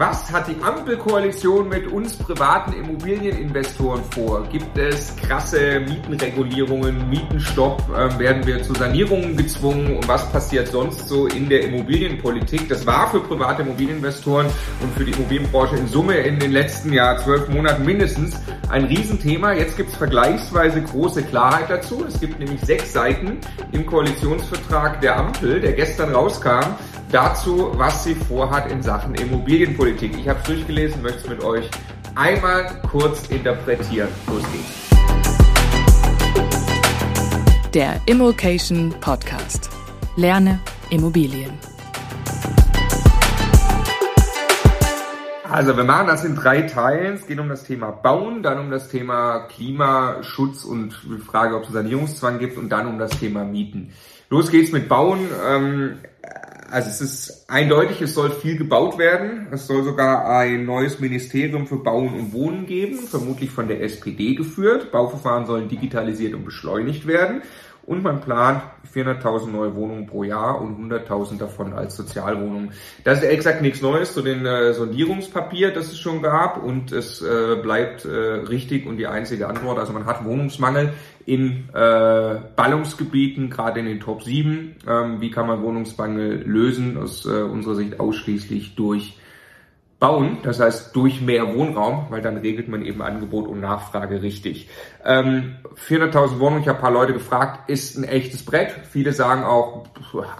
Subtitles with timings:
[0.00, 4.44] Was hat die Ampelkoalition mit uns privaten Immobilieninvestoren vor?
[4.50, 7.82] Gibt es krasse Mietenregulierungen, Mietenstopp?
[7.94, 9.98] Ähm, werden wir zu Sanierungen gezwungen?
[9.98, 12.66] Und was passiert sonst so in der Immobilienpolitik?
[12.70, 17.18] Das war für private Immobilieninvestoren und für die Immobilienbranche in Summe in den letzten Jahr
[17.18, 18.40] zwölf Monaten mindestens
[18.70, 19.52] ein Riesenthema.
[19.52, 22.06] Jetzt gibt es vergleichsweise große Klarheit dazu.
[22.08, 23.36] Es gibt nämlich sechs Seiten
[23.72, 26.64] im Koalitionsvertrag der Ampel, der gestern rauskam,
[27.12, 30.16] dazu, was sie vorhat in Sachen Immobilienpolitik.
[30.18, 31.68] Ich habe es durchgelesen, möchte es mit euch
[32.14, 34.08] einmal kurz interpretieren.
[34.28, 34.90] Los geht's.
[37.74, 39.70] Der Immokation Podcast.
[40.16, 40.58] Lerne
[40.90, 41.52] Immobilien.
[45.48, 47.14] Also wir machen das in drei Teilen.
[47.14, 51.64] Es geht um das Thema Bauen, dann um das Thema Klimaschutz und die Frage, ob
[51.64, 53.92] es Sanierungszwang gibt und dann um das Thema Mieten.
[54.28, 55.28] Los geht's mit Bauen.
[56.70, 59.48] Also es ist eindeutig, es soll viel gebaut werden.
[59.50, 64.34] Es soll sogar ein neues Ministerium für Bauen und Wohnen geben, vermutlich von der SPD
[64.34, 64.92] geführt.
[64.92, 67.42] Bauverfahren sollen digitalisiert und beschleunigt werden.
[67.86, 68.62] Und man plant
[68.94, 72.72] 400.000 neue Wohnungen pro Jahr und 100.000 davon als Sozialwohnungen.
[73.04, 76.62] Das ist exakt nichts Neues zu den äh, Sondierungspapier, das es schon gab.
[76.62, 79.78] Und es äh, bleibt äh, richtig und die einzige Antwort.
[79.78, 80.92] Also man hat Wohnungsmangel
[81.26, 84.76] in äh, Ballungsgebieten, gerade in den Top 7.
[84.88, 86.96] Ähm, wie kann man Wohnungsmangel lösen?
[86.96, 89.16] Aus äh, unserer Sicht ausschließlich durch
[90.00, 94.68] bauen, das heißt durch mehr Wohnraum, weil dann regelt man eben Angebot und Nachfrage richtig.
[95.04, 95.56] Ähm,
[95.88, 98.72] 400.000 Wohnungen, ich habe ein paar Leute gefragt, ist ein echtes Brett.
[98.90, 99.84] Viele sagen auch,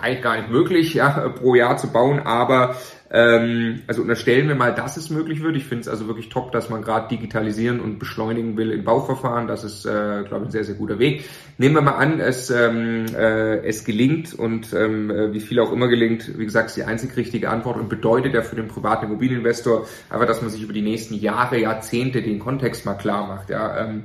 [0.01, 2.75] eigentlich gar nicht möglich, ja, pro Jahr zu bauen, aber
[3.13, 5.57] ähm, also unterstellen wir mal, dass es möglich wird.
[5.57, 9.49] Ich finde es also wirklich top, dass man gerade digitalisieren und beschleunigen will in Bauverfahren.
[9.49, 11.25] Das ist, äh, glaube ich, ein sehr, sehr guter Weg.
[11.59, 15.73] Nehmen wir mal an, es, ähm, äh, es gelingt und ähm, äh, wie viel auch
[15.73, 19.07] immer gelingt, wie gesagt, ist die einzig richtige Antwort und bedeutet ja für den privaten
[19.07, 23.51] Immobilieninvestor einfach, dass man sich über die nächsten Jahre, Jahrzehnte den Kontext mal klar macht.
[23.51, 23.87] Ja.
[23.87, 24.05] Ähm,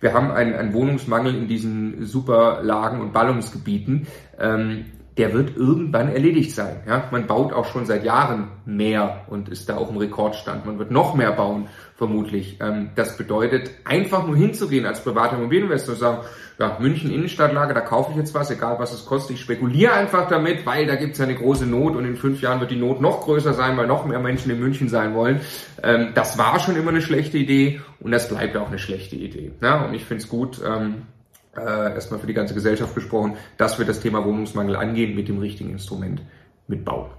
[0.00, 4.06] wir haben einen, einen Wohnungsmangel in diesen Superlagen und Ballungsgebieten.
[4.38, 6.82] Ähm, der wird irgendwann erledigt sein.
[6.86, 7.08] Ja?
[7.10, 10.66] Man baut auch schon seit Jahren mehr und ist da auf dem Rekordstand.
[10.66, 12.58] Man wird noch mehr bauen, vermutlich.
[12.60, 16.18] Ähm, das bedeutet, einfach nur hinzugehen als privater Immobilieninvestor und sagen,
[16.58, 19.36] ja, München Innenstadtlage, da kaufe ich jetzt was, egal was es kostet.
[19.36, 22.42] Ich spekuliere einfach damit, weil da gibt es ja eine große Not und in fünf
[22.42, 25.40] Jahren wird die Not noch größer sein, weil noch mehr Menschen in München sein wollen.
[25.82, 29.52] Ähm, das war schon immer eine schlechte Idee und das bleibt auch eine schlechte Idee.
[29.62, 29.86] Ja?
[29.86, 31.02] Und ich finde es gut, ähm,
[31.58, 35.38] äh, erstmal für die ganze Gesellschaft gesprochen, dass wir das Thema Wohnungsmangel angehen mit dem
[35.38, 36.22] richtigen Instrument,
[36.68, 37.10] mit Bauen.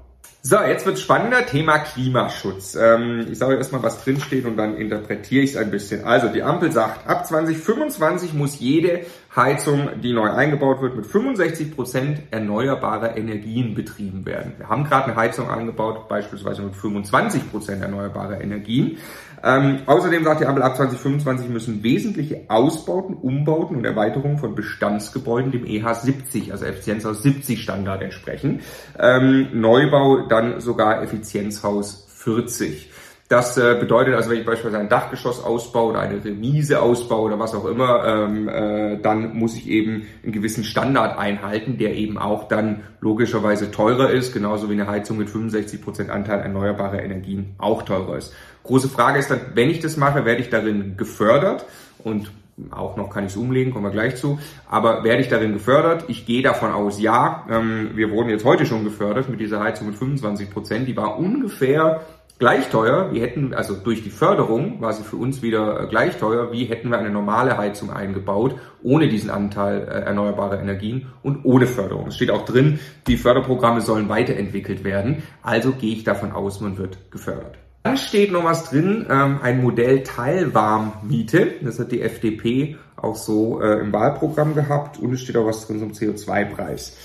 [0.50, 2.76] So, jetzt wird's spannender, Thema Klimaschutz.
[2.76, 6.06] Ähm, ich sage erstmal, was drinsteht und dann interpretiere ich es ein bisschen.
[6.06, 9.02] Also die Ampel sagt, ab 2025 muss jede
[9.36, 14.54] Heizung, die neu eingebaut wird, mit 65 Prozent erneuerbarer Energien betrieben werden.
[14.58, 19.00] Wir haben gerade eine Heizung eingebaut, beispielsweise mit 25 Prozent erneuerbarer Energien.
[19.44, 25.52] Ähm, außerdem sagt die Ampel, ab 2025 müssen wesentliche Ausbauten, Umbauten und Erweiterungen von Bestandsgebäuden
[25.52, 28.62] dem EH 70, also Effizienzhaus 70 Standard entsprechen.
[29.00, 32.92] Ähm, Neubau dann sogar Effizienzhaus 40.
[33.28, 37.40] Das äh, bedeutet also, wenn ich beispielsweise ein Dachgeschoss ausbaue oder eine Remise ausbaue oder
[37.40, 42.18] was auch immer, ähm, äh, dann muss ich eben einen gewissen Standard einhalten, der eben
[42.18, 47.56] auch dann logischerweise teurer ist, genauso wie eine Heizung mit 65 Prozent Anteil erneuerbarer Energien
[47.58, 48.34] auch teurer ist.
[48.64, 51.66] Große Frage ist dann, wenn ich das mache, werde ich darin gefördert
[52.04, 52.32] und
[52.72, 54.40] auch noch kann ich es umlegen, kommen wir gleich zu.
[54.68, 56.06] Aber werde ich darin gefördert?
[56.08, 57.46] Ich gehe davon aus, ja.
[57.50, 60.88] Ähm, wir wurden jetzt heute schon gefördert mit dieser Heizung mit 25 Prozent.
[60.88, 62.02] Die war ungefähr
[62.40, 63.12] gleich teuer.
[63.12, 66.66] Wir hätten, also durch die Förderung war sie für uns wieder äh, gleich teuer, wie
[66.66, 72.08] hätten wir eine normale Heizung eingebaut, ohne diesen Anteil äh, erneuerbarer Energien und ohne Förderung.
[72.08, 75.24] Es steht auch drin, die Förderprogramme sollen weiterentwickelt werden.
[75.42, 77.58] Also gehe ich davon aus, man wird gefördert.
[77.84, 81.54] Dann steht noch was drin, ähm, ein Modell Teilwarmmiete.
[81.62, 85.66] Das hat die FDP auch so äh, im Wahlprogramm gehabt und es steht auch was
[85.68, 86.98] drin zum CO2-Preis.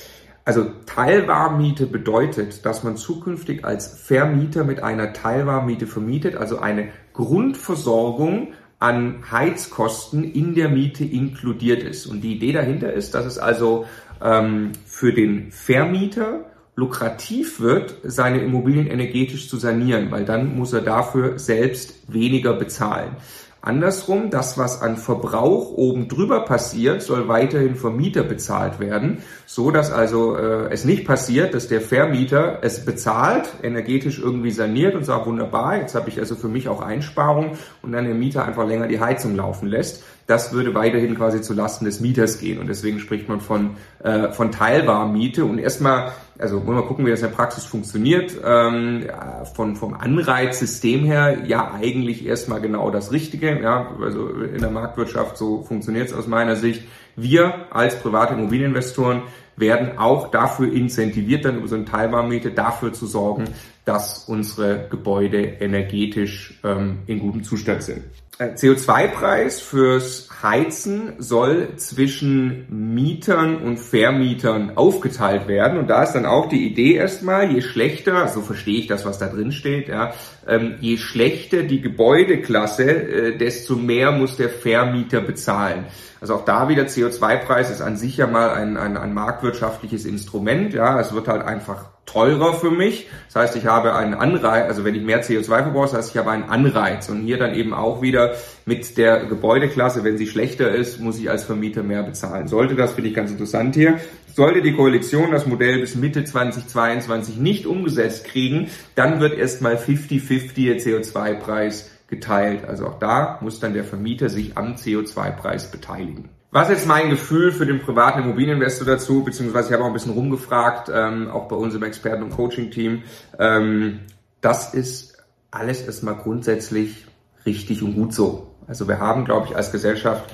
[0.44, 8.54] Also Teilwarmmiete bedeutet, dass man zukünftig als Vermieter mit einer Teilwarmmiete vermietet, also eine Grundversorgung
[8.80, 12.06] an Heizkosten in der Miete inkludiert ist.
[12.06, 13.86] Und die Idee dahinter ist, dass es also
[14.20, 20.80] ähm, für den Vermieter lukrativ wird, seine Immobilien energetisch zu sanieren, weil dann muss er
[20.80, 23.16] dafür selbst weniger bezahlen.
[23.64, 29.70] Andersrum, das, was an Verbrauch oben drüber passiert, soll weiterhin vom Mieter bezahlt werden, so
[29.70, 35.04] dass also äh, es nicht passiert, dass der Vermieter es bezahlt, energetisch irgendwie saniert und
[35.04, 38.66] sagt, wunderbar, jetzt habe ich also für mich auch Einsparung und dann der Mieter einfach
[38.66, 40.02] länger die Heizung laufen lässt.
[40.26, 42.58] Das würde weiterhin quasi zu Lasten des Mieters gehen.
[42.58, 45.44] Und deswegen spricht man von, äh, von Teilwarmmiete.
[45.44, 48.32] Und erstmal, also wollen wir gucken, wie das in der Praxis funktioniert.
[48.44, 49.06] Ähm,
[49.54, 53.60] von, vom Anreizsystem her, ja, eigentlich erstmal genau das Richtige.
[53.60, 56.84] Ja, also in der Marktwirtschaft, so funktioniert es aus meiner Sicht.
[57.16, 59.22] Wir als private Immobilieninvestoren
[59.56, 63.44] werden auch dafür incentiviert, dann über so eine Teilwarmmiete dafür zu sorgen,
[63.84, 68.04] dass unsere Gebäude energetisch ähm, in gutem Zustand sind.
[68.38, 75.78] Äh, CO2-Preis fürs Heizen soll zwischen Mietern und Vermietern aufgeteilt werden.
[75.78, 79.18] Und da ist dann auch die Idee erstmal, je schlechter, so verstehe ich das, was
[79.18, 80.14] da drin steht, ja,
[80.48, 85.84] ähm, je schlechter die Gebäudeklasse, äh, desto mehr muss der Vermieter bezahlen.
[86.20, 90.72] Also auch da wieder CO2-Preis ist an sich ja mal ein, ein, ein marktwirtschaftliches Instrument.
[90.72, 93.08] Ja, es wird halt einfach teurer für mich.
[93.26, 96.16] Das heißt, ich habe einen Anreiz, also wenn ich mehr CO2 verbrauche, das heißt, ich
[96.16, 97.08] habe einen Anreiz.
[97.08, 98.34] Und hier dann eben auch wieder
[98.66, 102.48] mit der Gebäudeklasse, wenn sie schlechter ist, muss ich als Vermieter mehr bezahlen.
[102.48, 103.98] Sollte das, finde ich ganz interessant hier.
[104.34, 110.54] Sollte die Koalition das Modell bis Mitte 2022 nicht umgesetzt kriegen, dann wird erstmal 50-50
[110.54, 112.64] der CO2-Preis geteilt.
[112.66, 116.30] Also auch da muss dann der Vermieter sich am CO2-Preis beteiligen.
[116.54, 119.94] Was ist jetzt mein Gefühl für den privaten Immobilieninvestor dazu, beziehungsweise ich habe auch ein
[119.94, 123.04] bisschen rumgefragt, ähm, auch bei uns im Experten- und Coaching-Team.
[123.38, 124.00] Ähm,
[124.42, 125.16] das ist
[125.50, 127.06] alles erstmal grundsätzlich
[127.46, 128.54] richtig und gut so.
[128.66, 130.30] Also wir haben, glaube ich, als Gesellschaft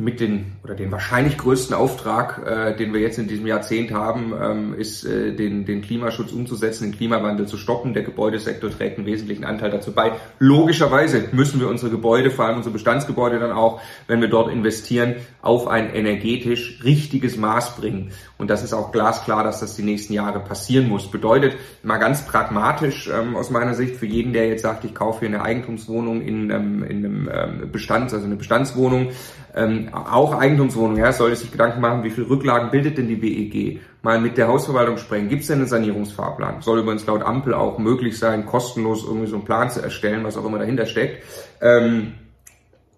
[0.00, 4.32] mit den oder den wahrscheinlich größten Auftrag, äh, den wir jetzt in diesem Jahrzehnt haben,
[4.40, 7.94] ähm, ist äh, den, den Klimaschutz umzusetzen, den Klimawandel zu stoppen.
[7.94, 10.12] Der Gebäudesektor trägt einen wesentlichen Anteil dazu bei.
[10.38, 15.16] Logischerweise müssen wir unsere Gebäude, vor allem unsere Bestandsgebäude dann auch, wenn wir dort investieren,
[15.42, 18.12] auf ein energetisch richtiges Maß bringen.
[18.36, 21.10] Und das ist auch glasklar, dass das die nächsten Jahre passieren muss.
[21.10, 25.26] Bedeutet mal ganz pragmatisch ähm, aus meiner Sicht für jeden, der jetzt sagt, ich kaufe
[25.26, 29.08] hier eine Eigentumswohnung in, ähm, in einem ähm, Bestands, also eine Bestandswohnung,
[29.58, 33.80] ähm, auch Eigentumswohnung, ja, sollte sich Gedanken machen, wie viel Rücklagen bildet denn die BEG?
[34.02, 35.28] Mal mit der Hausverwaltung sprechen.
[35.28, 36.62] Gibt es denn einen Sanierungsfahrplan?
[36.62, 40.36] Soll übrigens laut Ampel auch möglich sein, kostenlos irgendwie so einen Plan zu erstellen, was
[40.36, 41.24] auch immer dahinter steckt.
[41.60, 42.12] Ähm,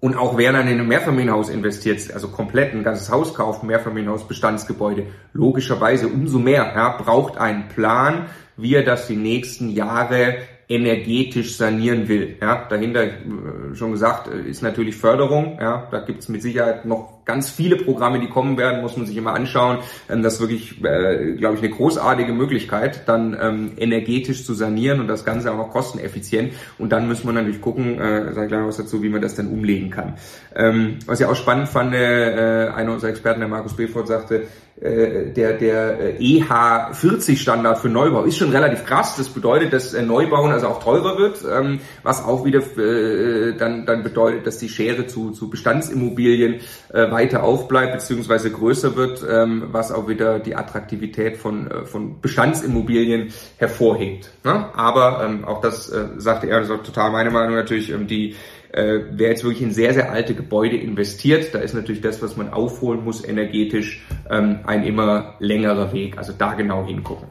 [0.00, 4.28] und auch wer dann in ein Mehrfamilienhaus investiert, also komplett ein ganzes Haus kauft, Mehrfamilienhaus,
[4.28, 8.26] Bestandsgebäude, logischerweise umso mehr, ja, braucht einen Plan,
[8.56, 10.38] wie er das die nächsten Jahre
[10.70, 12.36] energetisch sanieren will.
[12.40, 15.58] Ja, dahinter, äh, schon gesagt, äh, ist natürlich Förderung.
[15.60, 19.06] Ja, da gibt es mit Sicherheit noch ganz viele Programme, die kommen werden, muss man
[19.06, 19.78] sich immer anschauen.
[20.08, 25.00] Ähm, das ist wirklich, äh, glaube ich, eine großartige Möglichkeit, dann ähm, energetisch zu sanieren
[25.00, 26.52] und das Ganze auch noch kosteneffizient.
[26.78, 29.48] Und dann müssen wir natürlich gucken, sage ich gleich was dazu, wie man das dann
[29.48, 30.14] umlegen kann.
[30.54, 34.44] Ähm, was ich auch spannend fand, einer unserer Experten, der Markus Befort, sagte,
[34.80, 39.16] der, der EH40-Standard für Neubau ist schon relativ krass.
[39.16, 44.02] Das bedeutet, dass Neubauen also auch teurer wird, ähm, was auch wieder äh, dann, dann
[44.02, 46.60] bedeutet, dass die Schere zu, zu Bestandsimmobilien
[46.92, 54.30] weiter aufbleibt beziehungsweise größer wird, ähm, was auch wieder die Attraktivität von, von Bestandsimmobilien hervorhebt.
[54.44, 54.66] Ne?
[54.74, 58.34] Aber ähm, auch das sagte er, das ist auch total meine Meinung natürlich, die
[58.72, 62.36] äh, wer jetzt wirklich in sehr, sehr alte Gebäude investiert, da ist natürlich das, was
[62.36, 66.18] man aufholen muss, energetisch ähm, ein immer längerer Weg.
[66.18, 67.28] Also da genau hingucken.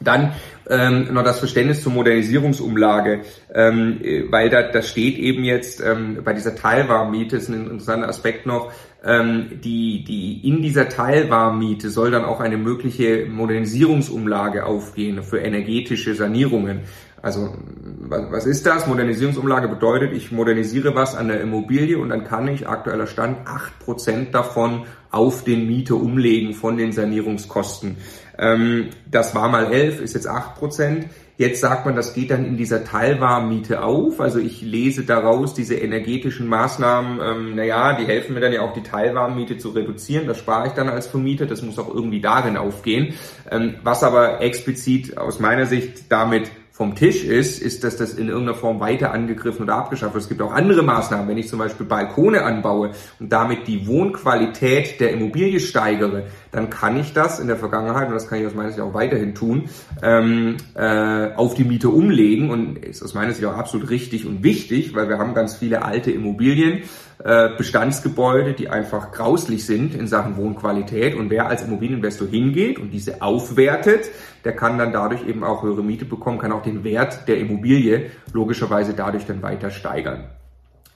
[0.00, 0.32] Dann
[0.70, 3.22] ähm, noch das Verständnis zur Modernisierungsumlage,
[3.52, 4.00] ähm,
[4.30, 8.72] weil da, da steht eben jetzt ähm, bei dieser Teilwarmmiete, ist ein interessanter Aspekt noch,
[9.04, 16.14] ähm, die, die in dieser Teilwarmmiete soll dann auch eine mögliche Modernisierungsumlage aufgehen für energetische
[16.14, 16.80] Sanierungen.
[17.20, 17.52] Also
[18.00, 18.86] was ist das?
[18.86, 23.76] Modernisierungsumlage bedeutet, ich modernisiere was an der Immobilie und dann kann ich aktueller Stand acht
[23.80, 27.96] Prozent davon auf den Mieter umlegen von den Sanierungskosten.
[28.38, 31.06] Ähm, das war mal elf, ist jetzt acht Prozent.
[31.38, 34.20] Jetzt sagt man, das geht dann in dieser Teilwarmmiete auf.
[34.20, 38.72] Also ich lese daraus diese energetischen Maßnahmen, ähm, naja, die helfen mir dann ja auch
[38.72, 40.26] die Teilwarmmiete zu reduzieren.
[40.26, 41.46] Das spare ich dann als Vermieter.
[41.46, 43.14] Das muss auch irgendwie darin aufgehen.
[43.50, 48.28] Ähm, was aber explizit aus meiner Sicht damit vom Tisch ist, ist, dass das in
[48.28, 50.22] irgendeiner Form weiter angegriffen oder abgeschafft wird.
[50.22, 51.26] Es gibt auch andere Maßnahmen.
[51.26, 56.98] Wenn ich zum Beispiel Balkone anbaue und damit die Wohnqualität der Immobilie steigere, dann kann
[56.98, 59.68] ich das in der Vergangenheit, und das kann ich aus meiner Sicht auch weiterhin tun,
[60.02, 64.42] ähm, äh, auf die Miete umlegen und ist aus meiner Sicht auch absolut richtig und
[64.42, 66.82] wichtig, weil wir haben ganz viele alte Immobilien,
[67.24, 71.16] äh, Bestandsgebäude, die einfach grauslich sind in Sachen Wohnqualität.
[71.16, 74.10] Und wer als Immobilieninvestor hingeht und diese aufwertet,
[74.44, 78.10] der kann dann dadurch eben auch höhere Miete bekommen, kann auch den Wert der Immobilie
[78.32, 80.28] logischerweise dadurch dann weiter steigern.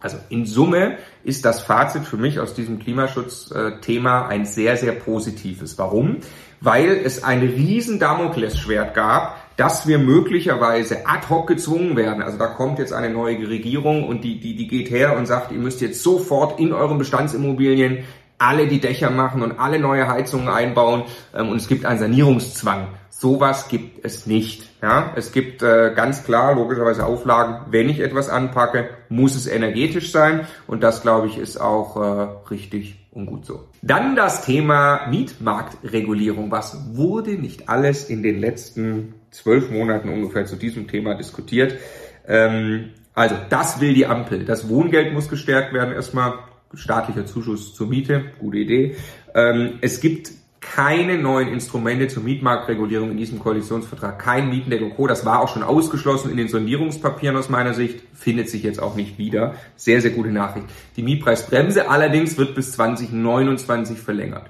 [0.02, 5.78] Also in Summe ist das Fazit für mich aus diesem Klimaschutzthema ein sehr, sehr positives.
[5.78, 6.18] Warum?
[6.60, 12.22] Weil es ein riesen Damoklesschwert gab, dass wir möglicherweise ad hoc gezwungen werden.
[12.22, 15.52] Also da kommt jetzt eine neue Regierung und die, die, die geht her und sagt,
[15.52, 18.04] ihr müsst jetzt sofort in euren Bestandsimmobilien
[18.38, 21.04] alle die Dächer machen und alle neue Heizungen einbauen
[21.34, 22.88] ähm, und es gibt einen Sanierungszwang.
[23.22, 24.68] Sowas gibt es nicht.
[24.82, 27.66] Ja, es gibt äh, ganz klar logischerweise Auflagen.
[27.70, 32.50] Wenn ich etwas anpacke, muss es energetisch sein und das glaube ich ist auch äh,
[32.50, 33.68] richtig und gut so.
[33.80, 36.50] Dann das Thema Mietmarktregulierung.
[36.50, 41.76] Was wurde nicht alles in den letzten zwölf Monaten ungefähr zu diesem Thema diskutiert?
[42.26, 44.44] Ähm, also das will die Ampel.
[44.44, 45.94] Das Wohngeld muss gestärkt werden.
[45.94, 46.40] Erstmal
[46.74, 48.96] staatlicher Zuschuss zur Miete, gute Idee.
[49.32, 50.41] Ähm, es gibt
[50.74, 55.06] keine neuen Instrumente zur Mietmarktregulierung in diesem Koalitionsvertrag, kein Mietendeckel Co.
[55.06, 58.94] Das war auch schon ausgeschlossen in den Sondierungspapieren aus meiner Sicht, findet sich jetzt auch
[58.94, 59.54] nicht wieder.
[59.76, 60.66] Sehr, sehr gute Nachricht.
[60.96, 64.48] Die Mietpreisbremse allerdings wird bis 2029 verlängert.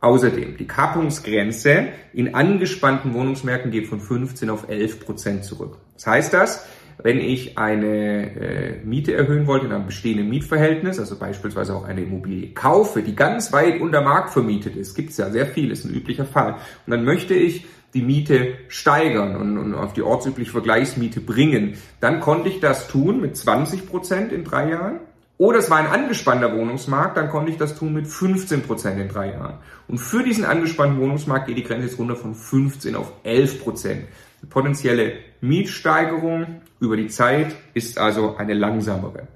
[0.00, 5.78] Außerdem, die Kappungsgrenze in angespannten Wohnungsmärkten geht von 15 auf 11 Prozent zurück.
[5.94, 6.66] Was heißt das?
[7.02, 12.02] Wenn ich eine äh, Miete erhöhen wollte in einem bestehenden Mietverhältnis, also beispielsweise auch eine
[12.02, 15.84] Immobilie kaufe, die ganz weit unter Markt vermietet ist, gibt es ja sehr viel, ist
[15.84, 16.54] ein üblicher Fall.
[16.86, 22.20] Und dann möchte ich die Miete steigern und, und auf die ortsübliche Vergleichsmiete bringen, dann
[22.20, 25.00] konnte ich das tun mit 20 Prozent in drei Jahren.
[25.38, 29.08] Oder es war ein angespannter Wohnungsmarkt, dann konnte ich das tun mit 15 Prozent in
[29.08, 29.58] drei Jahren.
[29.86, 34.04] Und für diesen angespannten Wohnungsmarkt geht die Grenze jetzt runter von 15 auf 11 Prozent.
[34.48, 39.28] Potenzielle Mietsteigerung über die Zeit ist also eine langsamere.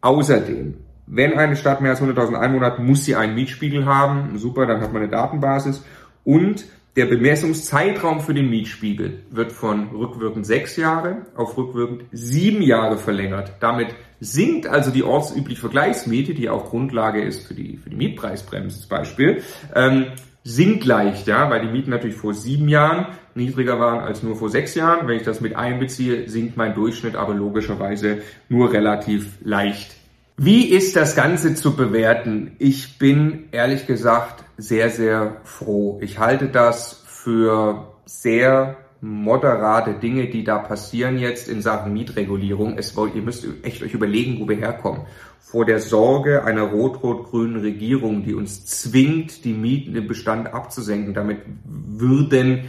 [0.00, 0.74] Außerdem,
[1.06, 4.38] wenn eine Stadt mehr als 100.000 Einwohner hat, muss sie einen Mietspiegel haben.
[4.38, 5.82] Super, dann hat man eine Datenbasis.
[6.24, 6.64] Und
[6.96, 13.54] der Bemessungszeitraum für den Mietspiegel wird von rückwirkend sechs Jahre auf rückwirkend sieben Jahre verlängert.
[13.58, 13.88] Damit
[14.20, 18.88] sinkt also die ortsübliche Vergleichsmiete, die auch Grundlage ist für die, für die Mietpreisbremse zum
[18.88, 19.42] Beispiel,
[19.74, 20.06] ähm,
[20.44, 24.50] sinkt leicht, ja, weil die Mieten natürlich vor sieben Jahren niedriger waren als nur vor
[24.50, 25.08] sechs Jahren.
[25.08, 29.96] Wenn ich das mit einbeziehe, sinkt mein Durchschnitt aber logischerweise nur relativ leicht.
[30.36, 32.56] Wie ist das Ganze zu bewerten?
[32.58, 35.98] Ich bin ehrlich gesagt sehr, sehr froh.
[36.02, 42.78] Ich halte das für sehr moderate Dinge, die da passieren jetzt in Sachen Mietregulierung.
[42.78, 45.02] Es, ihr müsst echt euch überlegen, wo wir herkommen.
[45.40, 51.12] Vor der Sorge einer rot-rot-grünen Regierung, die uns zwingt, die Mieten im Bestand abzusenken.
[51.12, 52.64] Damit würden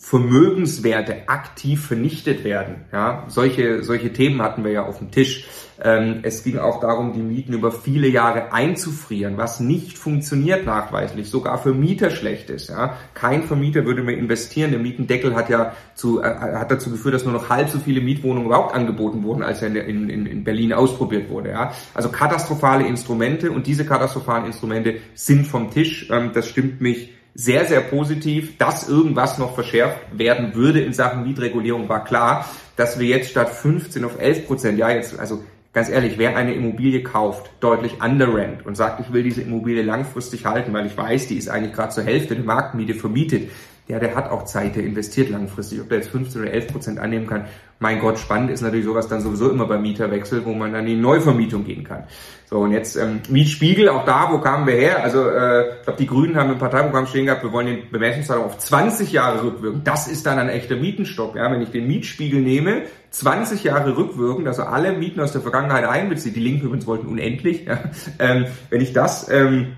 [0.00, 2.84] Vermögenswerte aktiv vernichtet werden.
[2.92, 5.48] Ja, solche, solche Themen hatten wir ja auf dem Tisch.
[5.82, 11.28] Ähm, es ging auch darum, die Mieten über viele Jahre einzufrieren, was nicht funktioniert nachweislich,
[11.28, 12.68] sogar für Mieter schlecht ist.
[12.68, 14.70] Ja, kein Vermieter würde mehr investieren.
[14.70, 18.00] Der Mietendeckel hat ja zu, äh, hat dazu geführt, dass nur noch halb so viele
[18.00, 21.50] Mietwohnungen überhaupt angeboten wurden, als er in, in, in Berlin ausprobiert wurde.
[21.50, 26.08] Ja, also katastrophale Instrumente und diese katastrophalen Instrumente sind vom Tisch.
[26.08, 28.58] Ähm, das stimmt mich sehr, sehr positiv.
[28.58, 32.44] Dass irgendwas noch verschärft werden würde in Sachen Mietregulierung war klar.
[32.76, 35.42] Dass wir jetzt statt 15 auf 11 Prozent, ja jetzt, also
[35.72, 40.44] ganz ehrlich, wer eine Immobilie kauft, deutlich underrent und sagt, ich will diese Immobilie langfristig
[40.44, 43.50] halten, weil ich weiß, die ist eigentlich gerade zur Hälfte der Marktmiete vermietet,
[43.88, 45.80] ja, der hat auch Zeit, der investiert langfristig.
[45.80, 47.46] Ob der jetzt 15 oder 11 Prozent annehmen kann,
[47.80, 50.96] mein Gott, spannend ist natürlich sowas dann sowieso immer beim Mieterwechsel, wo man dann in
[50.96, 52.04] die Neuvermietung gehen kann.
[52.50, 55.02] So, und jetzt ähm, Mietspiegel, auch da, wo kamen wir her?
[55.02, 58.46] Also äh, ich glaube, die Grünen haben im Parteiprogramm stehen gehabt, wir wollen den Bemessungszeitraum
[58.46, 59.82] auf 20 Jahre rückwirken.
[59.84, 61.36] Das ist dann ein echter Mietenstopp.
[61.36, 61.50] Ja?
[61.50, 66.36] Wenn ich den Mietspiegel nehme, 20 Jahre rückwirkend, also alle Mieten aus der Vergangenheit einbezieht,
[66.36, 67.78] die Linken übrigens wollten unendlich, ja?
[68.18, 69.30] ähm, wenn ich das...
[69.30, 69.76] Ähm,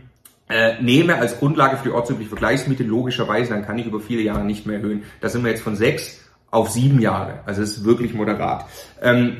[0.50, 4.44] äh, nehme als Grundlage für die ortsübliche Vergleichsmiete, logischerweise, dann kann ich über viele Jahre
[4.44, 5.04] nicht mehr erhöhen.
[5.20, 7.40] Da sind wir jetzt von sechs auf sieben Jahre.
[7.46, 8.66] Also es ist wirklich moderat.
[9.00, 9.36] Ähm,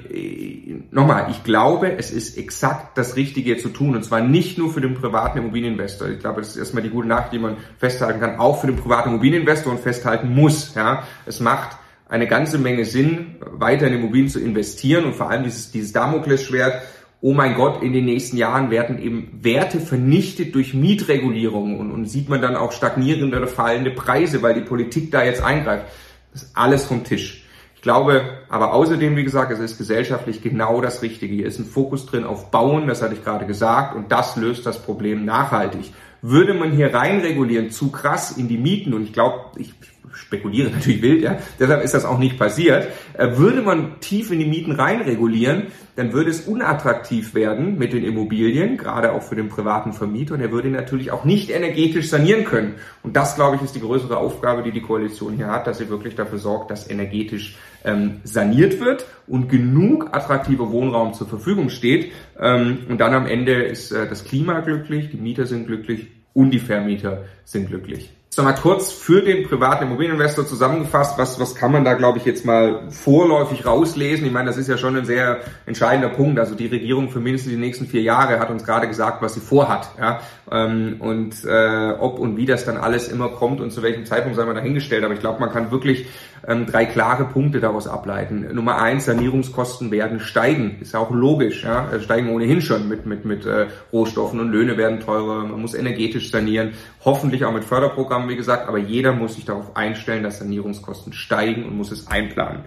[0.93, 3.97] nochmal, ich glaube, es ist exakt das Richtige zu tun.
[3.97, 6.09] Und zwar nicht nur für den privaten Immobilieninvestor.
[6.09, 8.77] Ich glaube, das ist erstmal die gute Nachricht, die man festhalten kann, auch für den
[8.77, 10.75] privaten Immobilieninvestor und festhalten muss.
[10.77, 11.77] Ja, Es macht
[12.09, 16.83] eine ganze Menge Sinn, weiter in Immobilien zu investieren und vor allem dieses, dieses Damoklesschwert,
[17.23, 22.07] oh mein Gott, in den nächsten Jahren werden eben Werte vernichtet durch Mietregulierung und, und
[22.07, 25.87] sieht man dann auch stagnierende oder fallende Preise, weil die Politik da jetzt eingreift.
[26.33, 27.45] Das ist alles vom Tisch.
[27.75, 31.35] Ich glaube aber außerdem, wie gesagt, es ist gesellschaftlich genau das Richtige.
[31.35, 34.67] Hier ist ein Fokus drin auf Bauen, das hatte ich gerade gesagt, und das löst
[34.67, 35.93] das Problem nachhaltig.
[36.23, 39.73] Würde man hier reinregulieren, zu krass in die Mieten, und ich glaube, ich
[40.13, 44.39] spekuliere natürlich wild, ja, deshalb ist das auch nicht passiert, äh, würde man tief in
[44.39, 49.49] die Mieten reinregulieren, dann würde es unattraktiv werden mit den Immobilien, gerade auch für den
[49.49, 52.75] privaten Vermieter, und er würde natürlich auch nicht energetisch sanieren können.
[53.03, 55.89] Und das, glaube ich, ist die größere Aufgabe, die die Koalition hier hat, dass sie
[55.89, 62.13] wirklich dafür sorgt, dass energetisch ähm, saniert wird und genug attraktiver Wohnraum zur Verfügung steht.
[62.39, 66.51] Ähm, und dann am Ende ist äh, das Klima glücklich, die Mieter sind glücklich und
[66.51, 68.11] die Vermieter sind glücklich.
[68.33, 72.25] Jetzt mal kurz für den privaten Immobilieninvestor zusammengefasst, was, was kann man da, glaube ich,
[72.25, 74.25] jetzt mal vorläufig rauslesen?
[74.25, 76.39] Ich meine, das ist ja schon ein sehr entscheidender Punkt.
[76.39, 79.41] Also die Regierung für mindestens die nächsten vier Jahre hat uns gerade gesagt, was sie
[79.41, 79.91] vorhat.
[79.99, 80.21] Ja?
[80.49, 84.37] Ähm, und äh, ob und wie das dann alles immer kommt und zu welchem Zeitpunkt
[84.37, 85.03] sei mal dahingestellt.
[85.03, 86.07] Aber ich glaube, man kann wirklich
[86.47, 88.47] ähm, drei klare Punkte daraus ableiten.
[88.55, 90.79] Nummer eins, Sanierungskosten werden steigen.
[90.81, 91.65] Ist ja auch logisch.
[91.65, 91.89] Ja?
[91.91, 95.45] Also steigen ohnehin schon mit, mit, mit äh, Rohstoffen und Löhne werden teurer.
[95.45, 96.75] Man muss energetisch sanieren.
[97.05, 101.13] Hoffentlich auch mit Förderprogrammen haben, wie gesagt, aber jeder muss sich darauf einstellen, dass Sanierungskosten
[101.13, 102.65] steigen und muss es einplanen.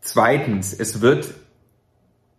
[0.00, 1.34] Zweitens, es wird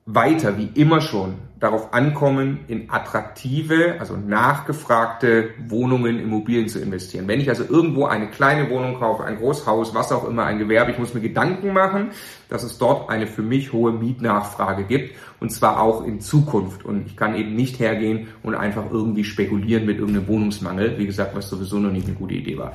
[0.06, 7.28] weiter, wie immer schon, darauf ankommen, in attraktive, also nachgefragte Wohnungen, Immobilien zu investieren.
[7.28, 10.92] Wenn ich also irgendwo eine kleine Wohnung kaufe, ein Großhaus, was auch immer, ein Gewerbe,
[10.92, 12.10] ich muss mir Gedanken machen,
[12.50, 16.84] dass es dort eine für mich hohe Mietnachfrage gibt und zwar auch in Zukunft.
[16.84, 21.36] Und ich kann eben nicht hergehen und einfach irgendwie spekulieren mit irgendeinem Wohnungsmangel, wie gesagt,
[21.36, 22.74] was sowieso noch nicht eine gute Idee war.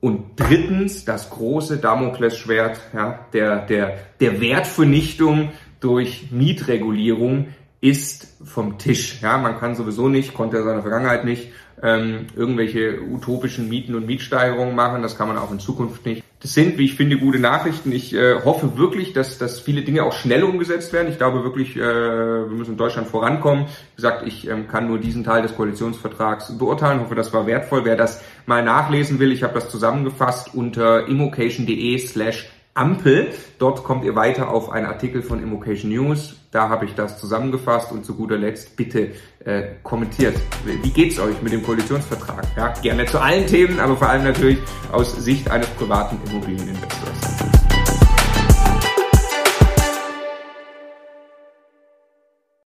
[0.00, 5.52] Und drittens das große Damoklesschwert ja, der, der, der Wertvernichtung
[5.84, 7.48] durch Mietregulierung
[7.80, 9.20] ist vom Tisch.
[9.20, 11.50] Ja, man kann sowieso nicht, konnte er seiner Vergangenheit nicht,
[11.82, 15.02] ähm, irgendwelche utopischen Mieten und Mietsteigerungen machen.
[15.02, 16.24] Das kann man auch in Zukunft nicht.
[16.40, 17.92] Das sind, wie ich finde, gute Nachrichten.
[17.92, 21.08] Ich äh, hoffe wirklich, dass, dass viele Dinge auch schnell umgesetzt werden.
[21.10, 23.66] Ich glaube wirklich, äh, wir müssen in Deutschland vorankommen.
[23.66, 26.98] Wie gesagt, ich ähm, kann nur diesen Teil des Koalitionsvertrags beurteilen.
[26.98, 27.84] Ich hoffe, das war wertvoll.
[27.84, 33.32] Wer das mal nachlesen will, ich habe das zusammengefasst unter immocation.de slash Ampel.
[33.58, 36.36] Dort kommt ihr weiter auf einen Artikel von Immocation News.
[36.50, 39.12] Da habe ich das zusammengefasst und zu guter Letzt bitte
[39.44, 40.36] äh, kommentiert.
[40.64, 42.46] Wie geht's euch mit dem Koalitionsvertrag?
[42.56, 44.58] Ja, gerne zu allen Themen, aber vor allem natürlich
[44.92, 47.63] aus Sicht eines privaten Immobilieninvestors.